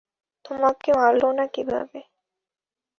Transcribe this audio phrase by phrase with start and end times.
[0.45, 1.99] তোমাকে মারলো না কীভাবে?